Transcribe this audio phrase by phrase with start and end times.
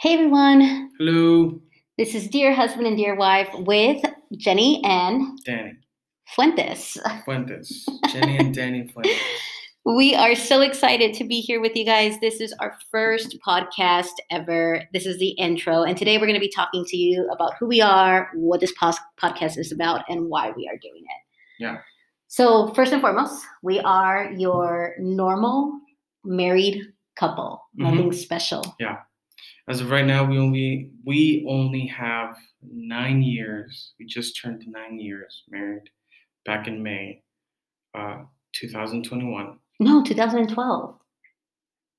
[0.00, 1.60] Hey everyone, Hello,
[1.96, 4.00] this is Dear Husband and Dear Wife with
[4.36, 5.72] Jenny and Danny
[6.24, 6.96] Fuentes.
[7.24, 7.84] Fuentes.
[8.12, 9.20] Jenny and Danny Fuentes.
[9.84, 12.20] We are so excited to be here with you guys.
[12.20, 14.84] This is our first podcast ever.
[14.92, 17.66] This is the intro, and today we're going to be talking to you about who
[17.66, 21.22] we are, what this podcast is about, and why we are doing it.
[21.58, 21.78] Yeah.
[22.28, 25.80] So, first and foremost, we are your normal
[26.24, 26.82] married
[27.16, 27.82] couple, mm-hmm.
[27.82, 28.76] nothing special.
[29.68, 33.92] As of right now, we only we only have nine years.
[33.98, 35.90] We just turned nine years married
[36.46, 37.22] back in May,
[37.94, 38.22] uh,
[38.54, 39.58] 2021.
[39.80, 40.98] No, 2012.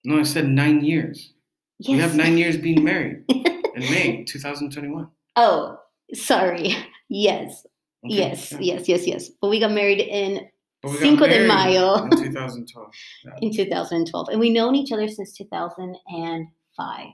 [0.06, 1.34] No, I said nine years.
[1.78, 1.90] Yes.
[1.96, 5.08] We have nine years being married in May 2021.
[5.36, 5.78] Oh,
[6.14, 6.76] sorry.
[7.10, 7.66] Yes,
[8.06, 8.60] Okay, yes, yeah.
[8.62, 9.30] yes, yes, yes.
[9.42, 10.48] But we got married in
[10.82, 11.96] But we got Cinco de Mayo.
[12.04, 12.92] in 2012.
[13.26, 13.32] Yeah.
[13.42, 17.06] in 2012, and we've known each other since 2005.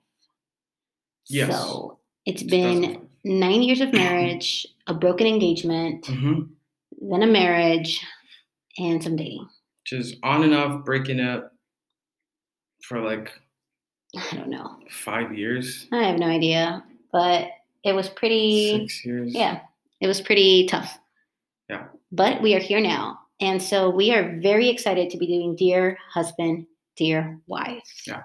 [1.29, 1.51] Yes.
[1.51, 3.09] So it's been 2005.
[3.23, 6.49] nine years of marriage, a broken engagement, Mhm.
[7.01, 8.01] then a marriage,
[8.77, 9.47] and some dating.
[9.85, 11.51] Just on and off, breaking up
[12.83, 13.31] for like
[14.15, 14.79] I don't know.
[14.89, 17.49] five years, I have no idea, but
[17.83, 18.79] it was pretty.
[18.79, 19.33] six years.
[19.33, 19.61] Yeah,
[20.01, 20.97] it was pretty tough.
[21.69, 21.87] Yeah.
[22.11, 23.19] But we are here now.
[23.41, 27.83] And so we are very excited to be doing Dear Husband, Dear Wife.
[28.07, 28.23] Yeah.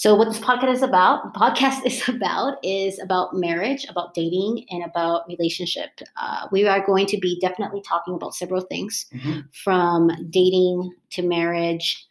[0.00, 4.82] So what this podcast is about, podcast is about, is about marriage, about dating, and
[4.82, 5.90] about relationship.
[6.16, 9.44] Uh, we are going to be definitely talking about several things Mhm.
[9.54, 12.02] from dating to marriage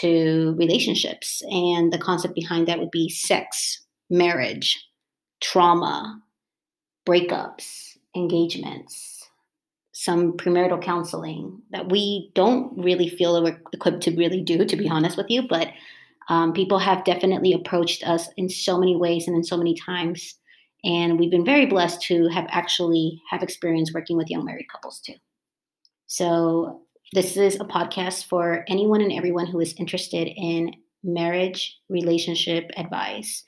[0.00, 1.40] to relationships.
[1.48, 3.80] And the concept behind that would be sex,
[4.10, 4.84] marriage,
[5.40, 6.20] trauma,
[7.06, 9.28] breakups, engagements,
[9.92, 14.88] some premarital counseling that we don't really feel we're equipped to really do, to be
[14.88, 15.46] honest with you.
[15.46, 15.68] But
[16.28, 20.34] um, people have definitely approached us in so many ways and in so many times.
[20.84, 25.00] And we've been very blessed to have actually have experience working with young married couples
[25.00, 25.14] too.
[26.06, 32.70] So this is a podcast for anyone and everyone who is interested in marriage, relationship
[32.76, 33.44] advice.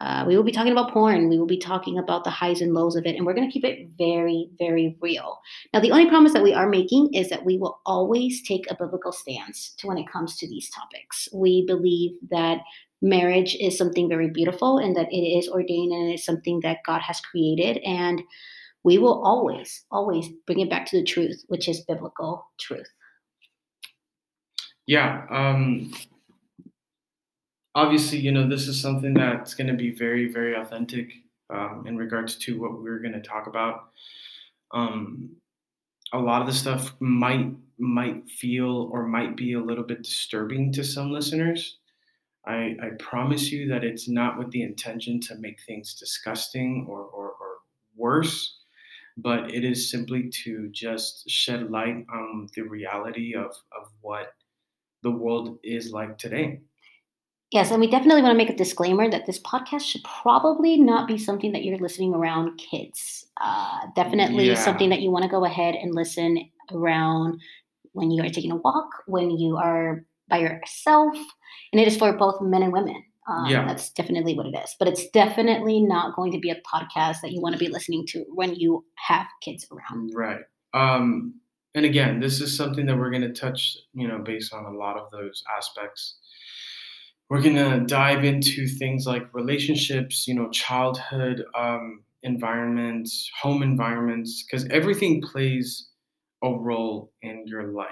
[0.00, 1.28] Uh, we will be talking about porn.
[1.28, 3.52] We will be talking about the highs and lows of it, and we're going to
[3.52, 5.38] keep it very, very real.
[5.72, 8.76] Now, the only promise that we are making is that we will always take a
[8.76, 11.28] biblical stance to when it comes to these topics.
[11.32, 12.58] We believe that
[13.02, 16.78] marriage is something very beautiful and that it is ordained and it is something that
[16.84, 18.20] God has created, and
[18.82, 22.88] we will always, always bring it back to the truth, which is biblical truth.
[24.86, 25.24] Yeah.
[25.30, 25.92] Um,
[27.74, 31.12] obviously, you know, this is something that's going to be very, very authentic
[31.50, 33.90] um, in regards to what we're going to talk about.
[34.72, 35.36] Um,
[36.12, 40.72] a lot of the stuff might might feel or might be a little bit disturbing
[40.72, 41.78] to some listeners.
[42.46, 47.00] I, I promise you that it's not with the intention to make things disgusting or,
[47.00, 47.56] or, or
[47.96, 48.58] worse,
[49.16, 54.34] but it is simply to just shed light on the reality of, of what
[55.02, 56.60] the world is like today.
[57.54, 61.06] Yes, and we definitely want to make a disclaimer that this podcast should probably not
[61.06, 63.26] be something that you're listening around kids.
[63.40, 64.54] Uh, definitely Yeah.
[64.56, 67.40] something that you want to go ahead and listen around
[67.92, 71.16] when you are taking a walk, when you are by yourself,
[71.72, 73.00] and it is for both men and women.
[73.28, 73.64] Um, Yeah.
[73.68, 74.74] That's definitely what it is.
[74.76, 78.04] But it's definitely not going to be a podcast that you want to be listening
[78.08, 80.10] to when you have kids around.
[80.12, 80.40] Right.
[80.74, 81.34] Um,
[81.76, 84.76] and again, this is something that we're going to touch, you know, based on a
[84.76, 86.16] lot of those aspects.
[87.28, 94.44] We're going to dive into things like relationships, you know, childhood um, environments, home environments,
[94.44, 95.88] because everything plays
[96.42, 97.88] a role in your life.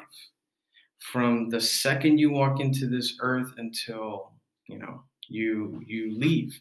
[1.12, 4.32] From the second you walk into this earth until,
[4.68, 6.60] you know, you you leave,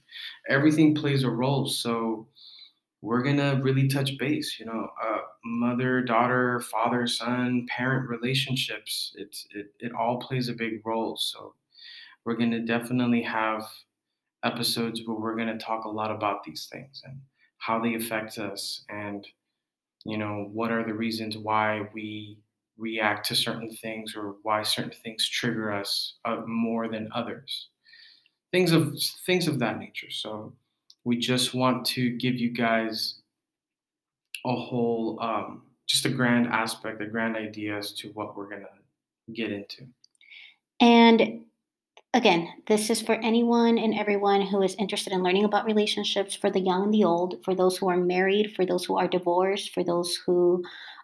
[0.49, 1.67] everything plays a role.
[1.67, 2.27] So,
[3.01, 9.47] we're gonna really touch base you know uh, mother daughter father son parent relationships it's
[9.55, 11.53] it, it all plays a big role so
[12.25, 13.67] we're gonna definitely have
[14.43, 17.19] episodes where we're gonna talk a lot about these things and
[17.57, 19.27] how they affect us and
[20.03, 22.37] you know what are the reasons why we
[22.81, 27.69] react to certain things or why certain things trigger us uh, more than others.
[28.51, 30.09] Things of things of that nature.
[30.09, 30.53] So
[31.05, 33.21] we just want to give you guys
[34.45, 38.65] a whole um, just a grand aspect a grand idea as to what we're gonna
[39.33, 39.85] get into.
[40.81, 41.41] And
[42.13, 46.49] again, this is for anyone and everyone who is interested in learning about relationships for
[46.49, 49.73] the young and the old, for those who are married, for those who are divorced,
[49.73, 50.63] for those who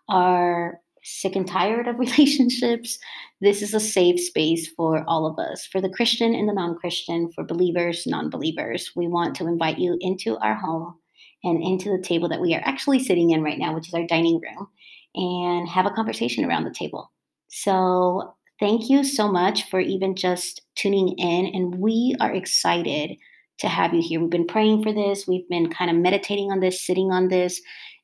[0.10, 3.00] are sick and tired of relationships,
[3.40, 6.76] this is a safe space for all of us, for the Christian and the non
[6.76, 8.92] Christian, for believers, non believers.
[8.96, 10.96] We want to invite you into our home
[11.44, 14.08] and into the table that we are actually sitting in right now, which is our
[14.08, 14.68] dining room,
[15.16, 17.12] and have a conversation around the table.
[17.50, 21.48] So, thank you so much for even just tuning in.
[21.48, 23.18] And we are excited
[23.60, 24.20] to have you here.
[24.20, 27.62] We've been praying for this, we've been kind of meditating on this, sitting on this,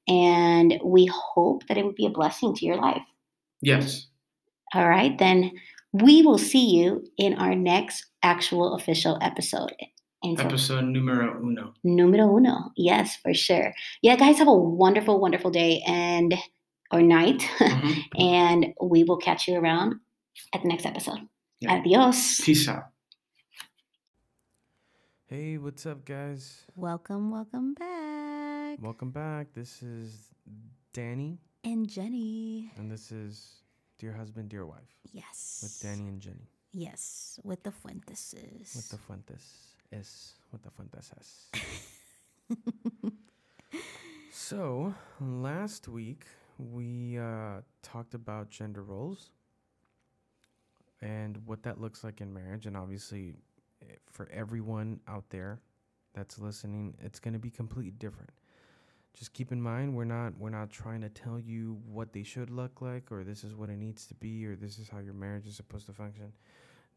[0.08, 3.04] and we hope that it would be a blessing to your life.
[3.62, 4.08] Yes.
[4.74, 5.52] All right, then
[5.94, 9.74] we will see you in our next actual official episode.
[10.24, 11.74] So, episode numero uno.
[11.84, 12.72] Numero uno.
[12.78, 13.74] Yes, for sure.
[14.02, 16.34] Yeah, guys, have a wonderful, wonderful day and
[16.92, 17.48] or night.
[17.60, 18.22] Mm-hmm.
[18.22, 19.96] and we will catch you around
[20.54, 21.28] at the next episode.
[21.60, 21.74] Yeah.
[21.74, 22.42] Adios.
[22.42, 22.88] Peace out.
[25.28, 26.66] Hey, what's up, guys?
[26.76, 28.78] Welcome, welcome back.
[28.82, 29.48] Welcome back.
[29.54, 30.30] This is
[30.94, 32.72] Danny and Jenny.
[32.78, 33.62] And this is
[33.98, 34.94] Dear Husband, Dear Wife.
[35.12, 35.60] Yes.
[35.64, 36.50] With Danny and Jenny.
[36.72, 38.76] Yes, with the Fuenteses.
[38.76, 39.76] With the Fuentes.
[39.92, 40.34] Es.
[40.52, 41.50] With the Fuenteses.
[44.32, 46.26] so, last week
[46.58, 49.32] we uh, talked about gender roles
[51.04, 52.66] and what that looks like in marriage.
[52.66, 53.36] And obviously,
[54.10, 55.60] for everyone out there
[56.16, 58.32] that's listening, it's going to be completely different.
[59.14, 62.50] Just keep in mind we're not we're not trying to tell you what they should
[62.50, 65.14] look like or this is what it needs to be or this is how your
[65.14, 66.32] marriage is supposed to function.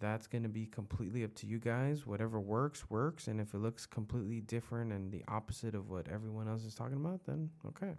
[0.01, 2.07] That's going to be completely up to you guys.
[2.07, 6.49] Whatever works works and if it looks completely different and the opposite of what everyone
[6.49, 7.93] else is talking about, then okay.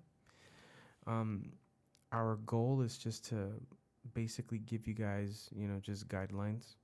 [1.06, 1.52] Um
[2.12, 3.52] our goal is just to
[4.14, 6.76] basically give you guys, you know, just guidelines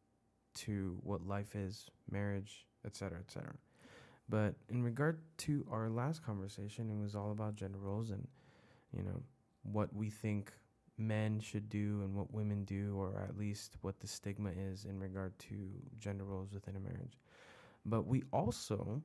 [0.55, 3.53] to what life is, marriage, etc., etc.
[4.29, 8.27] But in regard to our last conversation, it was all about gender roles and
[8.95, 9.21] you know
[9.63, 10.51] what we think
[10.97, 14.99] men should do and what women do, or at least what the stigma is in
[14.99, 15.55] regard to
[15.99, 17.17] gender roles within a marriage.
[17.85, 19.01] But we also,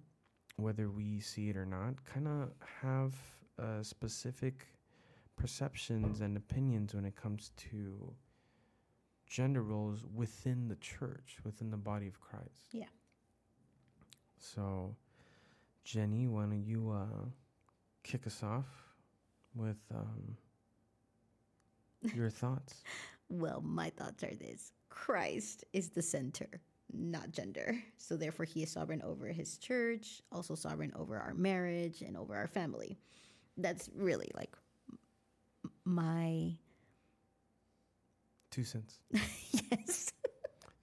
[0.56, 2.50] whether we see it or not, kind of
[2.82, 3.14] have
[3.58, 4.66] a specific
[5.38, 8.12] perceptions and opinions when it comes to
[9.26, 12.66] gender roles within the church, within the body of Christ.
[12.72, 12.86] Yeah.
[14.36, 14.96] So,
[15.84, 17.26] Jenny, why don't you uh,
[18.02, 18.66] kick us off
[19.54, 20.36] with um,
[22.14, 22.82] your thoughts?
[23.28, 26.48] Well, my thoughts are this Christ is the center,
[26.92, 27.76] not gender.
[27.96, 32.34] So, therefore, he is sovereign over his church, also sovereign over our marriage and over
[32.34, 32.98] our family.
[33.56, 34.54] That's really like
[35.88, 36.52] my
[38.50, 38.98] Two cents.
[39.70, 40.12] yes.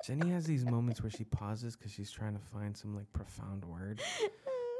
[0.06, 3.66] Jenny has these moments where she pauses because she's trying to find some like profound
[3.66, 4.00] word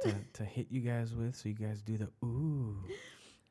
[0.04, 2.78] to, to hit you guys with, so you guys do the ooh.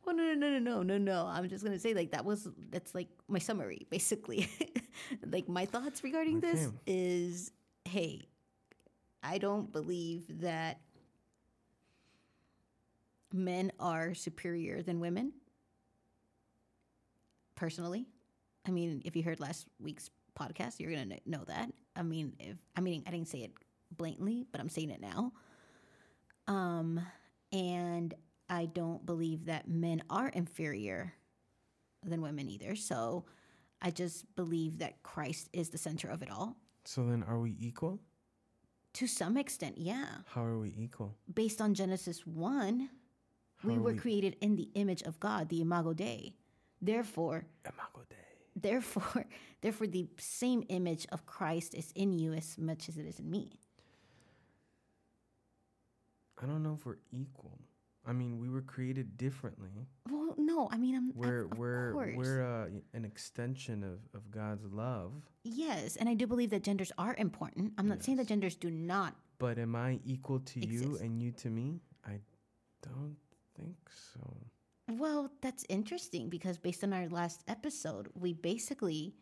[0.04, 1.26] Well, no, no, no, no, no, no, no.
[1.26, 4.48] I'm just gonna say like that was that's like my summary basically.
[5.30, 6.52] like my thoughts regarding okay.
[6.52, 7.52] this is,
[7.84, 8.28] hey,
[9.22, 10.80] I don't believe that
[13.32, 15.32] men are superior than women.
[17.64, 18.04] Personally,
[18.68, 21.72] I mean, if you heard last week's podcast, you're gonna know that.
[21.96, 23.52] I mean, if I mean, I didn't say it
[23.96, 25.32] blatantly, but I'm saying it now.
[26.46, 27.00] Um,
[27.52, 28.12] and
[28.50, 31.14] I don't believe that men are inferior
[32.02, 32.76] than women either.
[32.76, 33.24] So
[33.80, 36.58] I just believe that Christ is the center of it all.
[36.84, 37.98] So then, are we equal?
[38.92, 40.16] To some extent, yeah.
[40.26, 41.14] How are we equal?
[41.32, 42.90] Based on Genesis 1,
[43.56, 43.98] How we were we...
[43.98, 46.34] created in the image of God, the Imago Dei.
[46.84, 48.16] Therefore, Imago Dei
[48.56, 49.24] therefore
[49.62, 53.30] therefore the same image of Christ is in you as much as it is in
[53.30, 53.50] me.
[56.42, 57.58] I don't know if we're equal.
[58.06, 59.70] I mean, we were created differently.
[60.10, 61.12] Well, no, I mean, I'm.
[61.14, 62.16] We're of, we're course.
[62.16, 65.12] we're uh, an extension of, of God's love.
[65.44, 67.72] Yes, and I do believe that genders are important.
[67.78, 68.06] I'm not yes.
[68.06, 69.14] saying that genders do not.
[69.38, 70.84] But am I equal to exist.
[70.84, 71.80] you and you to me?
[72.06, 72.18] I
[72.82, 73.16] don't
[73.56, 74.36] think so.
[74.88, 79.14] Well, that's interesting because based on our last episode, we basically,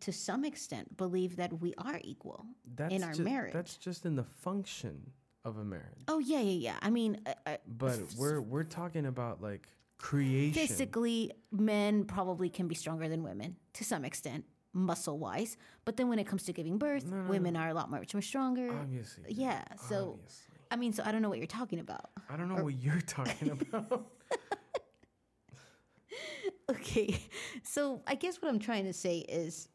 [0.00, 3.52] to some extent, believe that we are equal that's in our just, marriage.
[3.52, 5.12] That's just in the function
[5.44, 6.04] of a marriage.
[6.08, 6.76] Oh yeah, yeah, yeah.
[6.80, 9.68] I mean, uh, but we're we're talking about like
[9.98, 10.66] creation.
[10.66, 15.58] Physically, men probably can be stronger than women to some extent, muscle wise.
[15.84, 17.60] But then when it comes to giving birth, no, no, women no.
[17.60, 18.70] are a lot much more stronger.
[18.70, 19.24] Obviously.
[19.28, 19.62] Yeah.
[19.88, 20.14] So.
[20.14, 20.54] Obviously.
[20.70, 22.10] I mean, so I don't know what you're talking about.
[22.28, 24.10] I don't know or, what you're talking about.
[26.70, 27.16] Okay.
[27.62, 29.68] So I guess what I'm trying to say is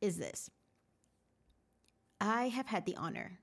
[0.00, 0.50] is this.
[2.20, 3.38] I have had the honor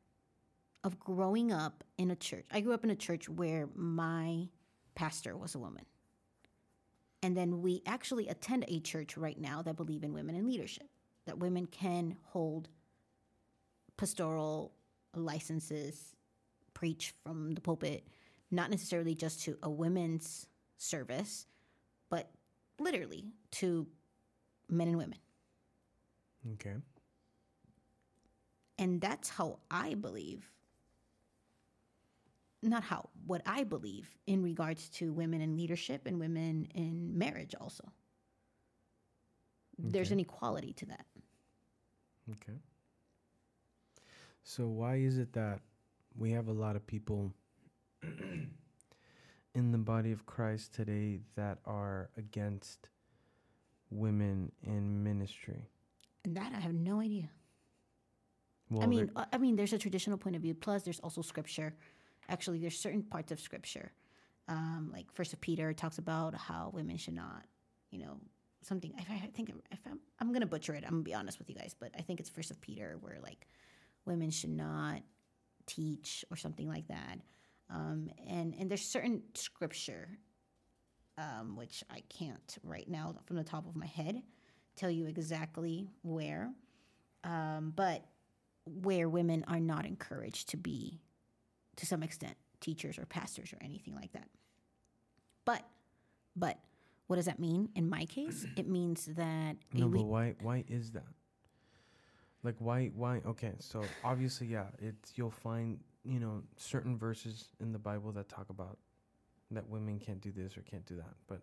[0.83, 2.45] of growing up in a church.
[2.51, 4.49] I grew up in a church where my
[4.95, 5.85] pastor was a woman.
[7.21, 10.89] And then we actually attend a church right now that believe in women in leadership,
[11.25, 12.67] that women can hold
[13.95, 14.73] pastoral
[15.15, 16.15] licenses,
[16.73, 18.05] preach from the pulpit,
[18.51, 21.47] not necessarily just to a women's service,
[22.09, 22.29] but
[22.79, 23.87] literally to
[24.69, 25.19] men and women.
[26.53, 26.75] Okay.
[28.77, 30.49] And that's how I believe,
[32.61, 37.55] not how, what I believe in regards to women in leadership and women in marriage
[37.59, 37.91] also.
[39.77, 40.13] There's Okay.
[40.13, 41.05] an equality to that.
[42.31, 42.57] Okay.
[44.43, 45.61] So why is it that
[46.17, 47.33] we have a lot of people
[49.55, 52.89] in the body of Christ today that are against
[53.89, 55.69] women in ministry?
[56.25, 57.29] That I have no idea.
[58.69, 60.53] Well, I mean, uh, I mean, there's a traditional point of view.
[60.53, 61.75] Plus, there's also scripture.
[62.29, 63.91] Actually, there's certain parts of scripture,
[64.47, 67.45] um, like First of Peter talks about how women should not,
[67.91, 68.17] you know,
[68.61, 68.93] something.
[68.97, 70.83] I, I think if I'm, I'm gonna butcher it.
[70.85, 73.19] I'm gonna be honest with you guys, but I think it's First of Peter where
[73.21, 73.47] like
[74.05, 75.01] women should not
[75.65, 77.19] teach or something like that.
[77.73, 80.07] Um, and and there's certain scripture,
[81.17, 84.21] um, which I can't right now from the top of my head
[84.75, 86.51] tell you exactly where,
[87.23, 88.05] um, but
[88.65, 91.01] where women are not encouraged to be,
[91.75, 94.27] to some extent, teachers or pastors or anything like that.
[95.45, 95.63] But,
[96.35, 96.57] but,
[97.07, 97.69] what does that mean?
[97.75, 100.35] In my case, it means that no, but why?
[100.41, 101.03] Why is that?
[102.43, 102.91] Like why?
[102.95, 103.21] Why?
[103.25, 108.29] Okay, so obviously, yeah, it's you'll find you know certain verses in the Bible that
[108.29, 108.77] talk about
[109.51, 111.41] that women can't do this or can't do that, but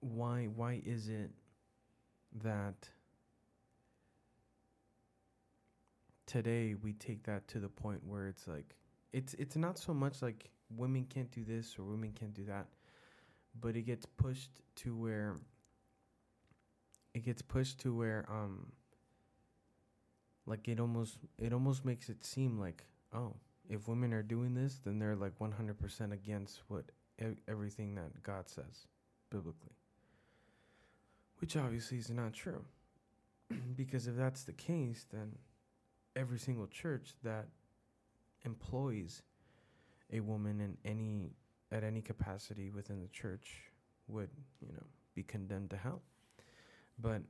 [0.00, 0.46] why?
[0.54, 1.30] Why is it
[2.42, 2.88] that
[6.26, 8.76] today we take that to the point where it's like
[9.12, 12.66] it's it's not so much like women can't do this or women can't do that
[13.58, 15.36] but it gets pushed to where
[17.14, 18.66] it gets pushed to where um
[20.48, 23.34] like it almost it almost makes it seem like oh
[23.68, 26.84] if women are doing this then they're like 100% against what
[27.46, 28.86] everything that God says
[29.30, 29.74] biblically.
[31.40, 32.64] Which obviously is not true.
[33.76, 35.32] Because if that's the case then
[36.16, 37.46] every single church that
[38.44, 39.22] employs
[40.12, 41.32] a woman in any
[41.70, 43.70] at any capacity within the church
[44.06, 46.00] would you know be condemned to hell.
[46.98, 47.22] But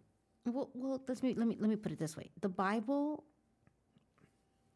[0.47, 3.25] Well, well, let's me, let me let me put it this way: the Bible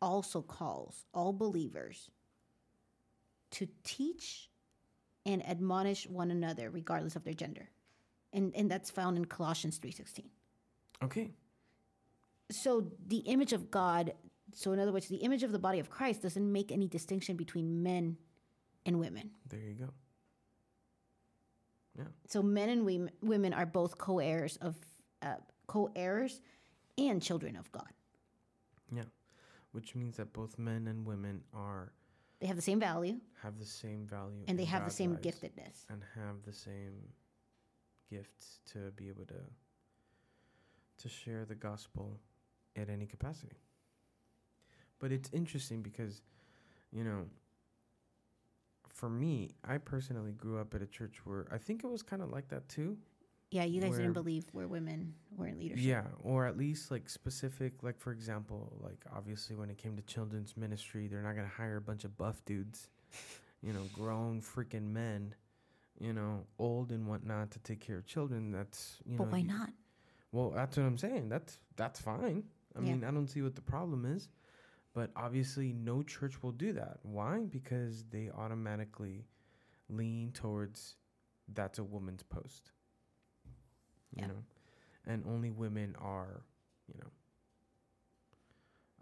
[0.00, 2.11] also calls all believers
[3.52, 4.50] to teach
[5.25, 7.71] and admonish one another, regardless of their gender,
[8.33, 10.31] and and that's found in Colossians three sixteen.
[11.02, 11.31] okay.
[12.50, 14.12] So the image of God,
[14.52, 17.35] so in other words, the image of the body of Christ doesn't make any distinction
[17.37, 18.19] between men
[18.85, 19.31] and women.
[19.49, 19.88] there you go.
[21.97, 22.04] Yeah.
[22.28, 24.76] So men and wom- women are both co-heirs of
[25.23, 25.37] uh,
[25.73, 26.41] co-heirs
[26.99, 27.93] and children of God.
[28.95, 29.09] yeah
[29.73, 31.93] which means that both men and women are
[32.41, 35.76] They have the same value have the same value and they have the same giftedness.
[35.88, 36.97] and have the same
[38.11, 39.41] gifts to be able to
[41.02, 42.21] to share the gospel
[42.76, 43.57] at any capacity
[45.00, 46.21] but it's interesting because
[46.91, 47.21] you know
[49.00, 52.21] for me i personally grew up at a church where i think it was kind
[52.23, 52.97] of like that too
[53.53, 55.85] Yeah, you guys where- didn't believe where women were in leadership.
[55.85, 60.03] yeah, or at least like specific, like for example, like obviously when it came to
[60.03, 62.89] children's ministry, they're not gonna hire a bunch of buff dudes,
[63.63, 65.35] you know, grown freaking men,
[66.01, 68.51] you know, old and whatnot to take care of children.
[68.53, 69.71] That's you but know, But why not?
[70.33, 71.29] Well, that's what I'm saying.
[71.29, 72.45] That's that's fine.
[72.75, 72.87] I Yeah.
[72.95, 74.31] mean, I don't see what the problem is,
[74.95, 77.01] but obviously no church will do that.
[77.05, 77.45] Why?
[77.45, 79.27] Because they automatically
[79.91, 80.97] lean towards
[81.49, 82.73] that's a woman's post.
[84.16, 84.28] You Yeah.
[84.28, 84.45] know,
[85.07, 86.42] and only women are,
[86.88, 87.11] you know,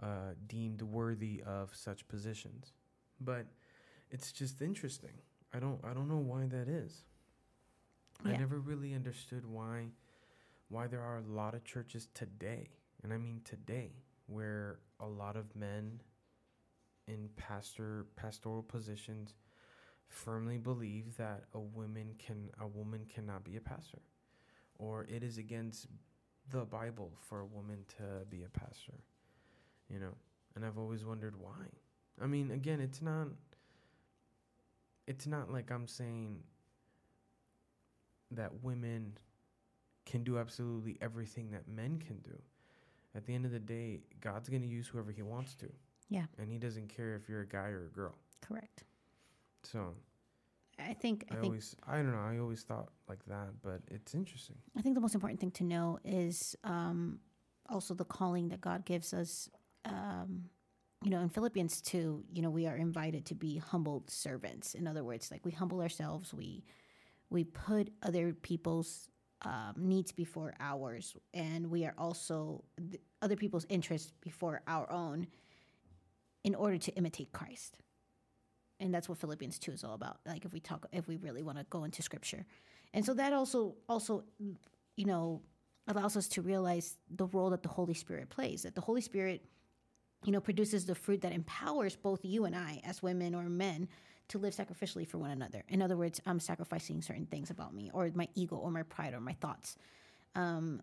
[0.07, 2.73] uh, deemed worthy of such positions.
[3.21, 3.47] But
[4.11, 5.15] it's just interesting.
[5.53, 7.03] I don't I don't know why that is.
[8.25, 9.93] I never really understood why
[10.69, 12.71] why there are a lot of churches today,
[13.03, 13.93] and I mean today,
[14.27, 16.03] where a lot of men
[17.07, 19.35] in pastor pastoral positions
[20.09, 24.01] firmly believe that a woman can a woman cannot be a pastor
[24.81, 25.87] or it is against
[26.51, 28.95] the bible for a woman to be a pastor
[29.93, 30.15] you know?
[30.55, 31.67] And i've always wondered why.
[32.23, 33.29] I mean again it's not
[35.07, 36.39] it's not like i'm saying
[38.33, 39.13] that women
[40.07, 42.37] can do absolutely everything that men can do.
[43.15, 45.67] At the end of the day god's going to use whoever he wants to.
[46.09, 46.25] Yeah.
[46.39, 48.15] and he doesn't care if you're a guy or a girl.
[48.41, 48.85] Correct.
[49.63, 49.95] so
[50.89, 52.19] I think I, I, think always, I don't know.
[52.19, 54.57] I always thought like that, but it's interesting.
[54.77, 57.21] I think the most important thing to know is um,
[57.69, 59.49] also the calling that God gives us.
[59.85, 60.45] Um,
[61.03, 64.75] you know, in Philippians 2, you know, we are invited to be humbled servants.
[64.75, 66.65] In other words, like we humble ourselves, we
[67.31, 69.09] we put other people's
[69.43, 75.27] um, needs before ours, and we are also th- other people's interests before our own
[76.45, 77.79] in order to imitate Christ.
[78.81, 80.19] And that's what Philippians 2 is all about.
[80.27, 82.45] Like if we talk if we really want to go into scripture.
[82.95, 84.25] And so that also also
[84.97, 85.43] you know
[85.87, 88.63] allows us to realize the role that the Holy Spirit plays.
[88.63, 89.45] That the Holy Spirit
[90.25, 93.89] you know, produces the fruit that empowers both you and I, as women or men,
[94.29, 95.65] to live sacrificially for one another.
[95.69, 99.15] In other words, I'm sacrificing certain things about me, or my ego, or my pride,
[99.15, 99.77] or my thoughts.
[100.35, 100.83] Um,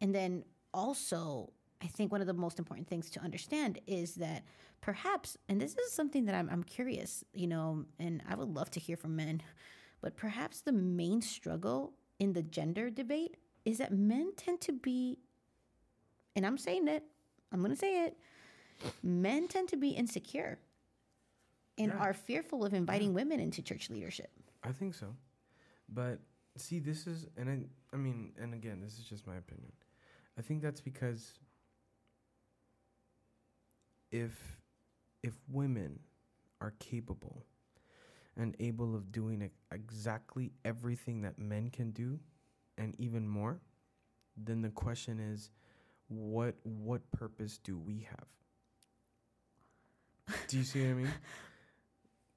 [0.00, 0.44] and then
[0.74, 1.50] also,
[1.82, 4.42] I think one of the most important things to understand is that
[4.80, 8.70] perhaps, and this is something that I'm, I'm curious, you know, and I would love
[8.72, 9.42] to hear from men,
[10.00, 15.18] but perhaps the main struggle in the gender debate is that men tend to be,
[16.34, 17.04] and I'm saying it,
[17.52, 18.16] I'm going to say it,
[19.02, 20.58] men tend to be insecure
[21.76, 21.98] and Yeah.
[21.98, 24.30] are fearful of inviting women into church leadership.
[24.64, 25.14] I think so.
[25.88, 26.18] But
[26.56, 29.72] see, this is, and I, I mean, and again, this is just my opinion.
[30.36, 31.38] I think that's because
[34.10, 34.56] if
[35.22, 35.98] if women
[36.60, 37.44] are capable
[38.36, 42.18] and able of doing exactly everything that men can do
[42.76, 43.60] and even more,
[44.36, 45.50] then the question is
[46.08, 48.26] what what purpose do we have?
[50.48, 51.12] Do you see what I mean?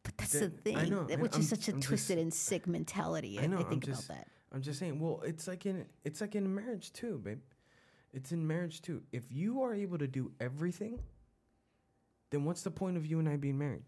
[0.04, 2.34] But that's Then- the thing, know, which I'm- is such a I'm just- twisted and
[2.34, 3.38] sick mentality.
[3.38, 4.28] I, I know, I think just- about that.
[4.52, 5.00] I'm just saying.
[5.00, 7.40] Well, it's like in it's like in marriage too, babe.
[8.14, 9.04] It's in marriage too.
[9.14, 11.00] If you are able to do everything,
[12.32, 13.84] then what's the point of you and I being married?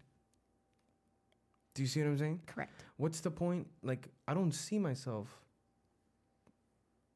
[1.74, 2.40] Do you see what I'm saying?
[2.46, 2.84] Correct.
[2.98, 3.66] What's the point?
[3.82, 5.40] Like, I don't see myself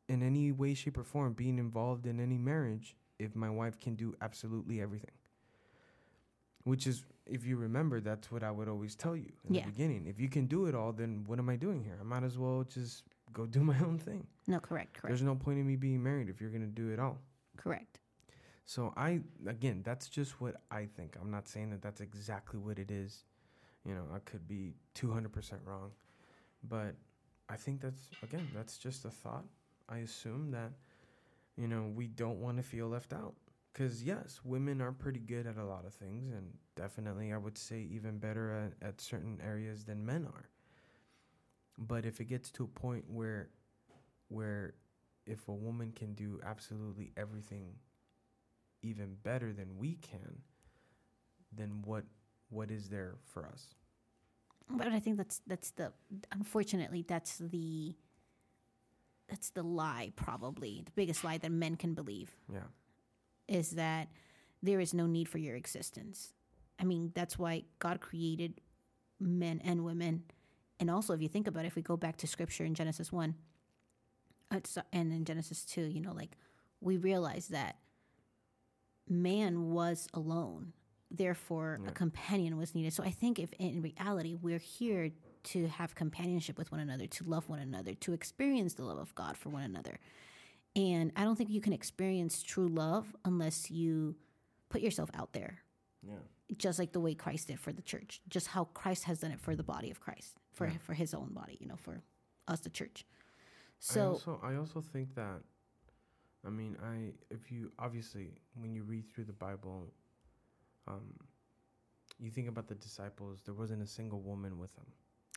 [0.09, 3.95] in any way, shape, or form being involved in any marriage if my wife can
[3.95, 5.11] do absolutely everything.
[6.65, 9.65] Which is, if you remember, that's what I would always tell you in Yeah.
[9.65, 10.07] the beginning.
[10.07, 11.97] If you can do it all, then what am I doing here?
[12.01, 14.27] I might as well just go do my own thing.
[14.47, 16.99] No, correct, correct, There's no point in me being married if you're gonna do it
[16.99, 17.19] all.
[17.57, 18.01] correct.
[18.69, 21.17] So I again, that's just what I think.
[21.19, 23.25] I'm not saying that that's exactly what it is.
[23.83, 25.31] You know, I could be 200%
[25.65, 25.93] wrong,
[26.63, 26.95] but
[27.49, 29.47] I think that's again, that's just a thought.
[29.89, 30.73] I assume that
[31.57, 33.37] you know, we don't want to feel left out.
[33.73, 37.57] Cuz yes, women are pretty good at a lot of things and definitely I would
[37.57, 40.51] say even better at, at certain areas than men are.
[41.79, 43.49] But if it gets to a point where
[44.29, 44.75] where
[45.25, 47.77] if a woman can do absolutely everything
[48.83, 50.43] even better than we can,
[51.53, 52.05] then what
[52.51, 53.75] what is there for us?
[54.71, 55.93] But I think that's that's the
[56.33, 57.95] unfortunately that's the
[59.29, 62.61] that's the lie probably the biggest lie that men can believe Yeah.
[63.47, 64.09] is that
[64.63, 66.33] there is no need for your existence.
[66.81, 68.61] I mean, that's why God created
[69.21, 70.23] men and women.
[70.81, 73.11] And also, if you think about it, if we go back to scripture in Genesis
[73.13, 73.35] 1
[74.53, 74.61] uh,
[74.93, 76.37] and in Genesis 2, you know, like
[76.81, 77.77] we realize that
[79.11, 80.73] man was alone.
[81.11, 81.89] Therefore, Yeah.
[81.89, 82.93] a companion was needed.
[82.93, 85.11] So I think if in reality we're here
[85.45, 89.15] to have companionship with one another, to love one another, to experience the love of
[89.15, 89.99] God for one another.
[90.77, 94.17] And I don't think you can experience true love unless you
[94.69, 95.63] put yourself out there,
[96.03, 96.19] Yeah.
[96.57, 99.41] just like the way Christ did for the church, just how Christ has done it
[99.41, 100.77] for the body of Christ, for Yeah.
[100.79, 102.03] for his own body, you know, for
[102.47, 103.07] us, the church.
[103.09, 103.13] I
[103.81, 105.43] So also I also think that
[106.47, 109.93] I mean I if you obviously when you read through the Bible
[110.87, 111.15] um
[112.19, 114.87] you think about the disciples there wasn't a single woman with them.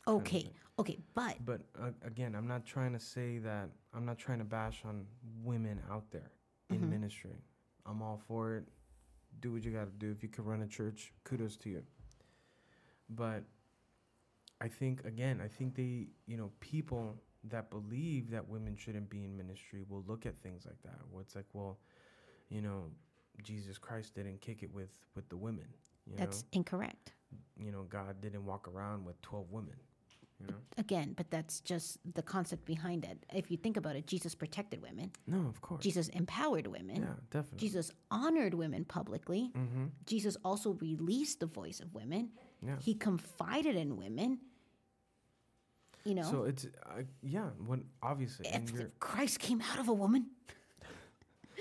[0.06, 4.06] kind of okay, okay, but But uh, again, I'm not trying to say that I'm
[4.06, 5.06] not trying to bash on
[5.44, 6.32] women out there
[6.70, 6.90] in Mhm.
[6.90, 7.38] ministry.
[7.86, 8.66] I'm all for it.
[9.40, 10.12] Do what you got to do.
[10.12, 11.84] If you can run a church, kudos to you.
[13.10, 13.44] But
[14.60, 17.18] I think again, I think they, you know, people
[17.50, 21.00] that believe that women shouldn't be in ministry will look at things like that.
[21.12, 21.78] Where it's like, well,
[22.50, 22.86] you know,
[23.44, 25.66] Jesus Christ didn't kick it with with the women.
[26.06, 27.14] You that's know, incorrect.
[27.58, 29.76] you know, God didn't walk around with twelve women.
[30.40, 33.24] You know, Again, but that's just the concept behind it.
[33.32, 35.12] If you think about it, Jesus protected women.
[35.28, 35.84] no, of course.
[35.84, 36.96] Jesus empowered women.
[36.96, 37.60] Yeah, definitely.
[37.60, 39.52] Jesus honored women publicly.
[39.56, 39.86] Mm-hmm.
[40.08, 42.32] Jesus also released the voice of women.
[42.66, 42.74] Yeah.
[42.80, 44.40] He confided in women.
[46.04, 47.50] You know, So it's uh, yeah.
[47.66, 50.28] When obviously, if, Christ came out of a woman,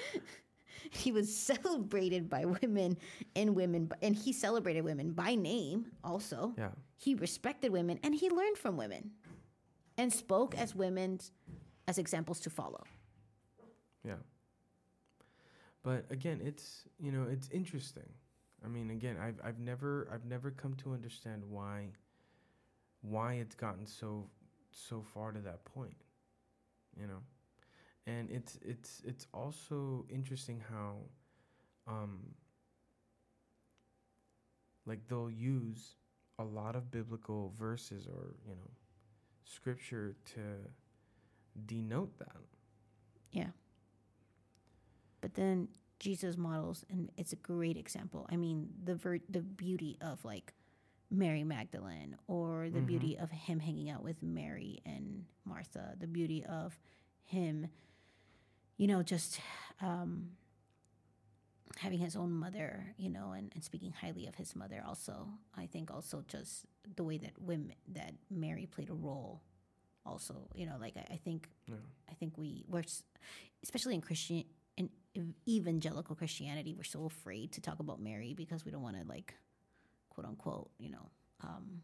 [0.91, 2.97] he was celebrated by women
[3.37, 6.55] and women, and he celebrated women by name also.
[6.57, 6.71] Yeah.
[6.97, 9.13] He respected women and he learned from women
[9.97, 11.19] and spoke as women
[11.89, 12.83] as examples to follow.
[14.05, 14.17] Yeah.
[15.83, 18.09] But again, it's you know it's interesting.
[18.65, 21.89] I mean, again, I've I've never I've never come to understand why
[23.03, 24.29] why it's gotten so
[24.73, 25.97] so far to that point.
[26.99, 27.23] You know,
[28.07, 30.97] and it's it's it's also interesting how,
[31.87, 32.21] um,
[34.87, 35.97] like they'll use
[36.39, 38.71] a lot of biblical verses or you know,
[39.45, 40.41] scripture to
[41.67, 42.37] denote that.
[43.33, 43.49] Yeah.
[45.21, 48.27] But then Jesus models, and it's a great example.
[48.31, 50.55] I mean, the ver- the beauty of like
[51.11, 56.45] Mary Magdalene, or the beauty of him hanging out with Mary and Martha, the beauty
[56.45, 56.79] of
[57.25, 57.69] him,
[58.77, 59.41] you know, just
[59.83, 60.31] um,
[61.79, 64.83] having his own mother, you know, and, and speaking highly of his mother.
[64.87, 66.65] Also, I think also just
[66.97, 69.43] the way that women that Mary played a role.
[70.07, 71.75] Also, you know, like I, I think Yeah.
[72.09, 72.85] I think we we're
[73.63, 74.45] especially in Christian
[75.15, 79.07] in evangelical Christianity, we're so afraid to talk about Mary because we don't want to
[79.09, 79.35] like
[80.11, 81.11] quote unquote, you know,
[81.43, 81.83] um,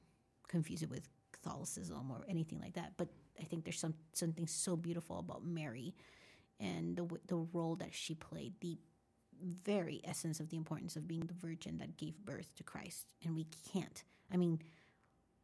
[0.48, 2.92] confuse it with Catholicism or anything like that.
[2.96, 3.08] But
[3.40, 5.94] I think there's some something so beautiful about Mary
[6.60, 8.78] and the the role that she played, the
[9.64, 13.34] very essence of the importance of being the virgin that gave birth to Christ, and
[13.34, 14.04] we can't.
[14.32, 14.60] I mean,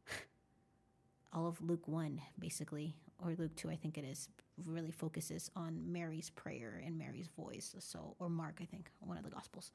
[1.33, 4.29] all of Luke 1, basically, or Luke 2, I think it is,
[4.65, 7.75] really focuses on Mary's prayer and Mary's voice.
[7.79, 9.71] So, or Mark, I think, one of the Gospels,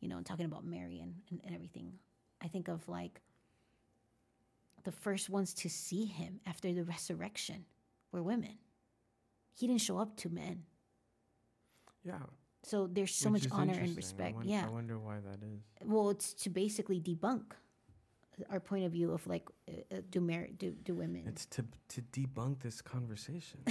[0.00, 1.92] you know, and talking about Mary and, and, and everything.
[2.42, 3.20] I think of like
[4.84, 7.64] the first ones to see him after the resurrection
[8.10, 8.58] were women.
[9.54, 10.64] He didn't show up to men.
[12.04, 12.18] Yeah.
[12.64, 14.20] So there's so Which much honor and interesting.
[14.20, 14.44] I respect.
[14.44, 14.64] yeah.
[14.66, 15.60] I wonder why that is.
[15.84, 17.52] Well, it's to basically debunk
[18.50, 21.24] our point of view of like, uh, uh, do mar- do do women?
[21.26, 23.60] It's to to debunk this conversation.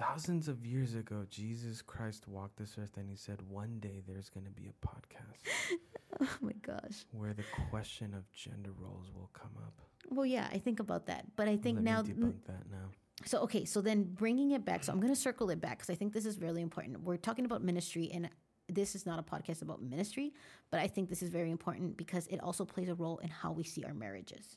[0.00, 4.30] Thousands of years ago, Jesus Christ walked this earth and he said, One day there's
[4.30, 5.76] going to be a podcast
[6.22, 7.04] oh my gosh.
[7.12, 9.74] where the question of gender roles will come up.
[10.08, 12.02] Well, yeah, I think about that, but I think Let now.
[12.02, 12.88] me debunk that now.
[13.26, 14.84] So okay, so then bringing it back.
[14.84, 17.02] So I'm going to circle it back because I think this is really important.
[17.02, 18.30] We're talking about ministry, and
[18.70, 20.32] this is not a podcast about ministry,
[20.70, 23.52] but I think this is very important because it also plays a role in how
[23.52, 24.56] we see our marriages.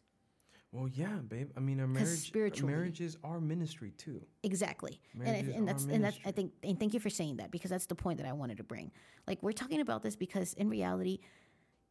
[0.73, 1.51] Well, yeah, babe.
[1.55, 4.25] I mean, our marriage, marriages are ministry too.
[4.41, 7.51] Exactly, and, I, and that's and that's I think and thank you for saying that
[7.51, 8.91] because that's the point that I wanted to bring.
[9.27, 11.19] Like we're talking about this because in reality,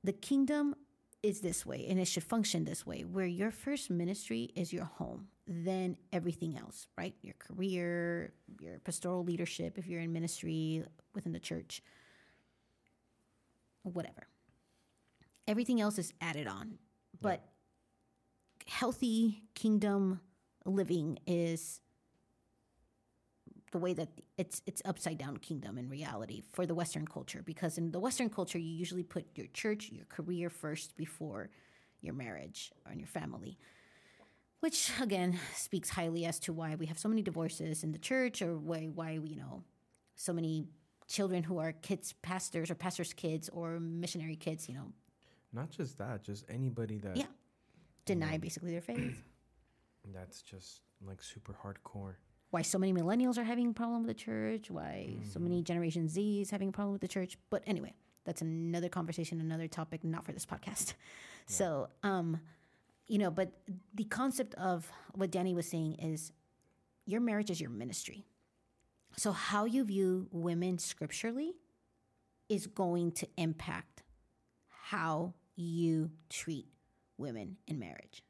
[0.03, 0.75] the kingdom
[1.23, 4.87] is this way and it should function this way, where your first ministry is your
[4.87, 7.14] home, then everything else, right?
[7.23, 11.83] Your career, your pastoral leadership, if you're in ministry within the church,
[13.85, 14.27] whatever.
[15.47, 16.79] Everything else is added on,
[17.21, 17.52] but
[18.66, 20.20] healthy kingdom
[20.64, 21.81] living is
[23.72, 27.79] the way that it's it's upside down kingdom in reality for the western culture because
[27.79, 31.48] in the western culture you usually put your church your career first before
[32.01, 33.59] your marriage and your family
[34.61, 38.42] which again speaks highly as to why we have so many divorces in the church
[38.42, 39.62] or why why we, you know
[40.14, 40.66] so many
[41.09, 44.92] children who are kids pastors or pastors kids or missionary kids you know.
[45.55, 47.27] Not just that, just anybody that yeah
[48.05, 49.23] deny basically their faith
[50.15, 52.15] that's just like super hardcore.
[52.51, 56.09] why so many millennials are having a problem with the church, why so many Generation
[56.09, 57.38] Z is having a problem with the church.
[57.51, 60.95] But anyway, that's another conversation, another topic, not for this podcast.
[61.47, 62.41] So, um,
[63.09, 63.51] you know, but
[63.95, 66.31] the concept of what Danny was saying is
[67.05, 68.25] your marriage is your ministry.
[69.17, 71.55] So, how you view women scripturally
[72.49, 74.03] is going to impact
[74.69, 76.67] how you treat
[77.23, 78.23] women in marriage.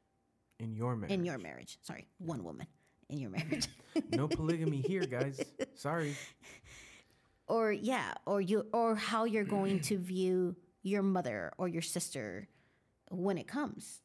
[0.59, 1.11] In your marriage.
[1.13, 1.77] In your marriage.
[1.81, 2.67] Sorry, one woman
[3.09, 3.67] in your marriage.
[4.11, 5.41] no polygamy here, guys.
[5.75, 6.15] Sorry.
[7.47, 12.47] or yeah or you or how you're going to view your mother or your sister
[13.11, 14.01] when it comes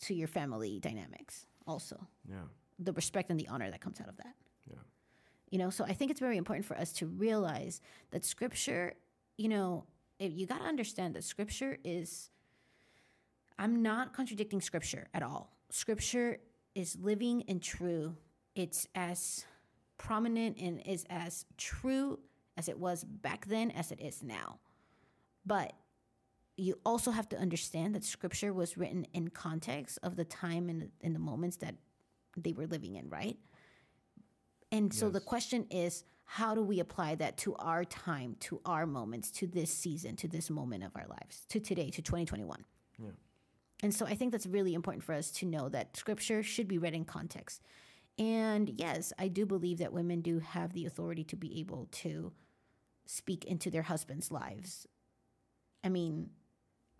[0.00, 1.96] to your family dynamics also
[2.28, 2.46] Yeah.
[2.78, 4.34] the respect and the honor that comes out of that
[4.70, 4.82] Yeah.
[5.50, 8.94] you know so i think it's very important for us to realize that scripture
[9.36, 9.84] you know
[10.18, 12.30] if you got to understand that scripture is
[13.58, 15.52] i'm not contradicting scripture at all.
[15.70, 16.38] Scripture
[16.74, 18.16] is living and true.
[18.54, 19.44] It's as
[19.98, 22.18] prominent and is as true
[22.56, 24.58] as it was back then as it is now.
[25.44, 25.72] But
[26.56, 30.90] you also have to understand that scripture was written in context of the time and
[31.00, 31.74] in the moments that
[32.36, 33.36] they were living in right?
[34.70, 38.84] And so the question is how do we apply that to our time, to our
[38.84, 42.64] moments, to this season, to this moment of our lives, to today, to 2021?
[42.98, 43.08] Yeah.
[43.82, 46.78] And so I think that's really important for us to know that scripture should be
[46.78, 47.62] read in context.
[48.18, 52.32] And yes, I do believe that women do have the authority to be able to
[53.06, 54.86] speak into their husbands' lives.
[55.84, 56.30] I mean,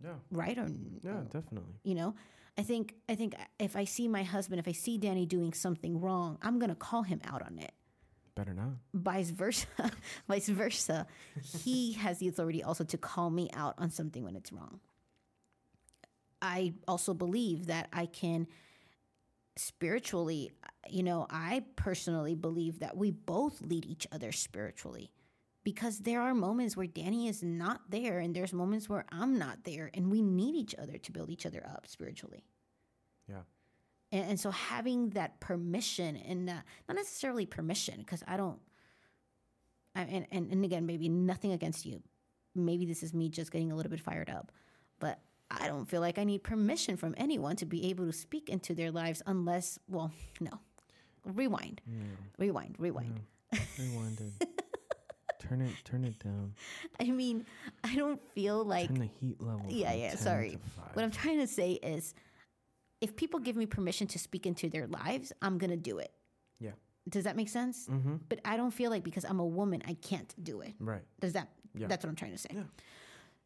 [0.03, 0.15] Yeah.
[0.31, 0.69] right or
[1.03, 1.75] Yeah, definitely.
[1.83, 2.15] you know
[2.57, 6.01] i think i think if i see my husband if i see danny doing something
[6.01, 7.73] wrong i'm gonna call him out on it
[8.37, 8.79] Better not.
[8.95, 9.67] vice versa
[10.29, 11.07] vice versa
[11.65, 14.79] he has the authority also to call me out on something when it's wrong
[16.43, 18.47] i also believe that i can
[19.57, 20.51] spiritually
[20.89, 25.11] you know i personally believe that we both lead each other spiritually
[25.65, 29.65] because there are moments where danny is not there and there's moments where i'm not
[29.65, 32.45] there and we need each other to build each other up spiritually.
[33.29, 33.43] Yeah.
[34.13, 36.55] and, and so having that permission and uh,
[36.89, 38.61] not necessarily permission because i don't
[39.99, 42.03] I, and, and, and again maybe nothing against you.
[42.55, 44.53] Maybe this is me just getting a little bit fired up
[45.51, 48.75] i don't feel like i need permission from anyone to be able to speak into
[48.75, 50.51] their lives unless well no
[51.25, 51.81] rewind
[52.39, 53.21] rewind rewind
[53.79, 54.49] Rewind it.
[55.41, 55.71] turn it.
[55.85, 56.53] Turn it down.
[57.01, 57.47] i mean
[57.85, 59.65] i don't feel like Turn the heat level.
[59.69, 60.59] yeah yeah 10 sorry to
[60.95, 62.15] what i'm trying to say is
[63.01, 66.13] if people give me permission to speak into their lives i'm gonna do it
[66.61, 66.73] Yeah.
[67.09, 68.17] does that make sense Mm-hmm.
[68.29, 71.03] but i don't feel like because i'm a woman i can't do it Right.
[71.21, 71.87] does that Yeah.
[71.87, 72.63] that's what i'm trying to say Yeah.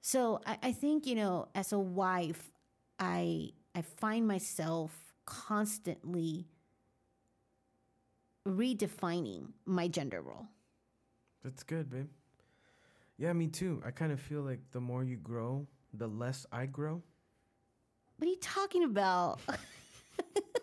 [0.03, 2.51] So I, I think you know as a wife
[2.99, 6.49] i i find myself constantly
[8.47, 10.47] redefining my gender role
[11.45, 12.09] That's good, babe.
[13.19, 13.83] Yeah, me too.
[13.85, 17.03] I kind of feel like the more you grow, the less I grow.
[18.19, 19.41] what are you talking about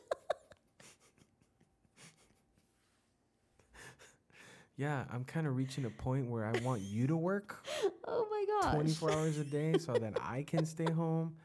[4.80, 7.58] Yeah, I'm kind of reaching a point where I want you to work
[8.08, 11.36] oh my gosh 24 hours a day so that I can stay home.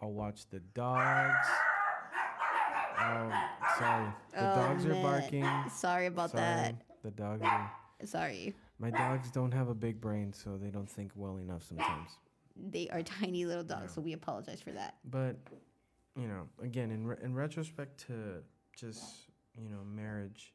[0.00, 1.46] I'll watch the dogs.
[3.00, 3.30] Oh,
[3.78, 4.06] sorry.
[4.32, 5.46] The Oh, dogs are barking.
[5.70, 6.76] sorry about Sorry.
[7.02, 7.70] The dogs are.
[8.04, 12.10] sorry My dogs don't have a big brain, so they don't think well enough sometimes.
[12.70, 15.36] they are tiny little dogs so we apologize for that But,
[16.16, 18.42] you know, again, in, re- in retrospect to
[18.74, 19.04] just,
[19.62, 20.54] you know, marriage,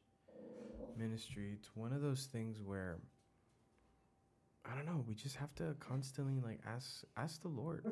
[0.98, 2.98] ministry, it's one of those things where,
[4.64, 7.84] I don't know, we just have to constantly, like, ask, ask the Lord,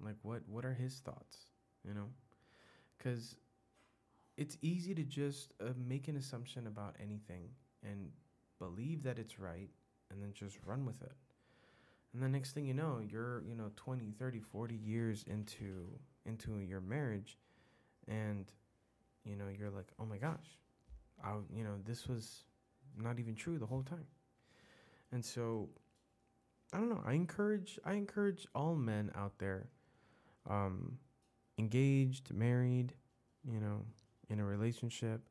[0.00, 1.36] like, what, what are his thoughts,
[1.86, 2.08] you know?
[2.96, 3.36] Because
[4.36, 7.48] it's easy to just uh, make an assumption about anything
[7.82, 8.10] and
[8.58, 9.70] believe that it's right
[10.10, 11.12] and then just run with it.
[12.14, 16.58] And the next thing you know, you're, you know, 20, 30, 40 years into into
[16.58, 17.38] your marriage
[18.06, 18.50] and
[19.24, 20.58] you know, you're like, "Oh my gosh.
[21.24, 22.44] I you know, this was
[22.96, 24.06] not even true the whole time."
[25.12, 25.68] And so
[26.72, 29.68] I don't know, I encourage I encourage all men out there
[30.48, 30.98] um
[31.58, 32.94] engaged, married,
[33.44, 33.84] you know,
[34.28, 35.22] in a relationship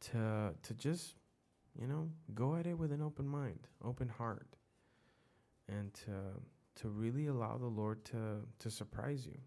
[0.00, 1.14] to to just
[1.78, 4.56] you know, go at it with an open mind, open heart
[5.68, 6.12] and to
[6.76, 9.38] to really allow the Lord to to surprise you.